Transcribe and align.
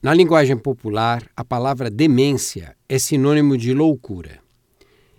Na 0.00 0.14
linguagem 0.14 0.56
popular, 0.56 1.28
a 1.36 1.44
palavra 1.44 1.90
demência 1.90 2.76
é 2.88 3.00
sinônimo 3.00 3.58
de 3.58 3.74
loucura. 3.74 4.38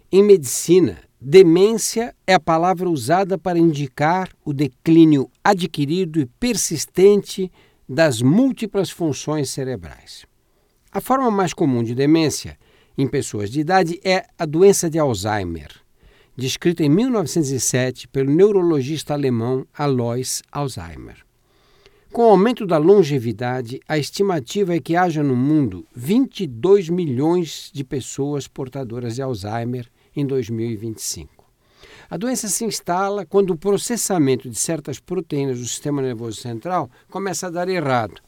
Em 0.09 0.24
medicina, 0.24 1.00
demência 1.19 2.16
é 2.25 2.33
a 2.33 2.40
palavra 2.40 2.89
usada 2.89 3.37
para 3.37 3.59
indicar 3.59 4.29
o 4.45 4.53
declínio 4.53 5.29
adquirido 5.43 6.21
e 6.21 6.25
persistente 6.25 7.51
das 7.89 8.21
múltiplas 8.21 8.89
funções 8.89 9.50
cerebrais. 9.50 10.25
A 10.89 11.02
forma 11.02 11.30
mais 11.30 11.54
comum 11.54 11.84
de 11.84 11.93
demência 11.93 12.57
em 12.98 13.05
pessoas 13.05 13.50
de 13.50 13.59
idade 13.59 14.00
é 14.02 14.27
a 14.38 14.46
doença 14.46 14.89
de 14.89 14.98
Alzheimer, 14.98 15.71
descrita 16.38 16.86
em 16.86 16.89
1907 16.89 18.07
pelo 18.07 18.34
neurologista 18.34 19.14
alemão 19.14 19.68
Alois 19.73 20.41
Alzheimer. 20.50 21.29
Com 22.11 22.23
o 22.23 22.31
aumento 22.31 22.65
da 22.65 22.79
longevidade, 22.79 23.79
a 23.87 23.95
estimativa 23.95 24.75
é 24.75 24.79
que 24.79 24.95
haja 24.95 25.21
no 25.21 25.36
mundo 25.36 25.86
22 25.95 26.89
milhões 26.89 27.69
de 27.71 27.83
pessoas 27.83 28.47
portadoras 28.47 29.15
de 29.15 29.21
Alzheimer 29.21 29.87
em 30.15 30.25
2025. 30.25 31.45
A 32.09 32.17
doença 32.17 32.48
se 32.48 32.66
instala 32.66 33.27
quando 33.27 33.52
o 33.52 33.58
processamento 33.58 34.50
de 34.50 34.58
certas 34.58 35.00
proteínas 35.00 35.59
do 35.59 35.66
sistema 35.67 36.02
nervoso 36.02 36.41
central 36.41 36.90
começa 37.12 37.45
a 37.45 37.52
dar 37.52 37.70
errado. 37.70 38.20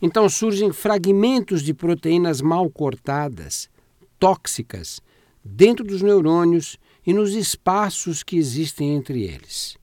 Então 0.00 0.26
surgem 0.26 0.72
fragmentos 0.72 1.60
de 1.62 1.74
proteínas 1.74 2.40
mal 2.40 2.70
cortadas, 2.70 3.68
tóxicas, 4.18 5.02
dentro 5.44 5.84
dos 5.84 6.00
neurônios 6.00 6.78
e 7.06 7.12
nos 7.12 7.34
espaços 7.34 8.22
que 8.22 8.38
existem 8.38 8.94
entre 8.94 9.22
eles. 9.22 9.81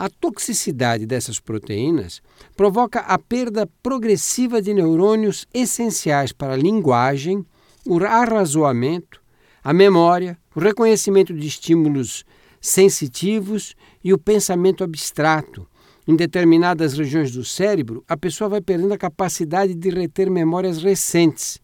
A 0.00 0.08
toxicidade 0.08 1.04
dessas 1.04 1.38
proteínas 1.38 2.22
provoca 2.56 3.00
a 3.00 3.18
perda 3.18 3.68
progressiva 3.82 4.62
de 4.62 4.72
neurônios 4.72 5.46
essenciais 5.52 6.32
para 6.32 6.54
a 6.54 6.56
linguagem, 6.56 7.44
o 7.84 8.02
arrazoamento, 8.02 9.20
a 9.62 9.74
memória, 9.74 10.38
o 10.56 10.58
reconhecimento 10.58 11.34
de 11.34 11.46
estímulos 11.46 12.24
sensitivos 12.62 13.76
e 14.02 14.14
o 14.14 14.16
pensamento 14.16 14.82
abstrato. 14.82 15.68
Em 16.08 16.16
determinadas 16.16 16.94
regiões 16.94 17.30
do 17.30 17.44
cérebro, 17.44 18.02
a 18.08 18.16
pessoa 18.16 18.48
vai 18.48 18.62
perdendo 18.62 18.94
a 18.94 18.98
capacidade 18.98 19.74
de 19.74 19.90
reter 19.90 20.30
memórias 20.30 20.82
recentes, 20.82 21.60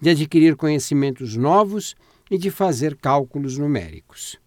de 0.00 0.10
adquirir 0.10 0.54
conhecimentos 0.54 1.34
novos 1.34 1.96
e 2.30 2.38
de 2.38 2.52
fazer 2.52 2.94
cálculos 2.94 3.58
numéricos. 3.58 4.38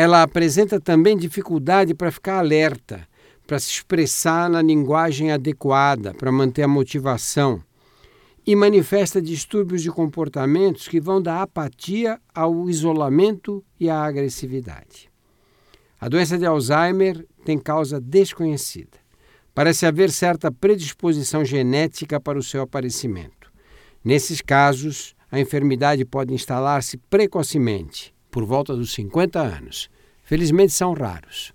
Ela 0.00 0.22
apresenta 0.22 0.80
também 0.80 1.16
dificuldade 1.16 1.92
para 1.92 2.12
ficar 2.12 2.38
alerta, 2.38 3.04
para 3.44 3.58
se 3.58 3.68
expressar 3.68 4.48
na 4.48 4.62
linguagem 4.62 5.32
adequada, 5.32 6.14
para 6.14 6.30
manter 6.30 6.62
a 6.62 6.68
motivação, 6.68 7.60
e 8.46 8.54
manifesta 8.54 9.20
distúrbios 9.20 9.82
de 9.82 9.90
comportamentos 9.90 10.86
que 10.86 11.00
vão 11.00 11.20
da 11.20 11.42
apatia 11.42 12.20
ao 12.32 12.70
isolamento 12.70 13.60
e 13.80 13.90
à 13.90 14.04
agressividade. 14.04 15.10
A 16.00 16.08
doença 16.08 16.38
de 16.38 16.46
Alzheimer 16.46 17.26
tem 17.44 17.58
causa 17.58 18.00
desconhecida. 18.00 18.98
Parece 19.52 19.84
haver 19.84 20.12
certa 20.12 20.48
predisposição 20.52 21.44
genética 21.44 22.20
para 22.20 22.38
o 22.38 22.42
seu 22.44 22.62
aparecimento. 22.62 23.50
Nesses 24.04 24.40
casos, 24.40 25.16
a 25.28 25.40
enfermidade 25.40 26.04
pode 26.04 26.32
instalar-se 26.32 26.98
precocemente, 27.10 28.16
por 28.30 28.44
volta 28.44 28.74
dos 28.74 28.92
50 28.92 29.40
anos. 29.40 29.90
Felizmente 30.22 30.72
são 30.72 30.92
raros. 30.92 31.52